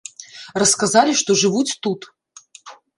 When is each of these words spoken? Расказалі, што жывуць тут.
Расказалі, 0.63 1.13
што 1.21 1.37
жывуць 1.45 1.77
тут. 1.85 2.11